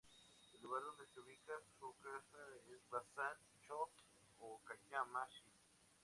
El 0.53 0.61
lugar 0.63 0.81
donde 0.81 1.05
se 1.13 1.19
ubicaba 1.19 1.59
su 1.77 1.93
casa 2.01 2.39
es 2.71 2.89
Banzan-chō, 2.89 3.87
Okayama-shi. 4.39 5.53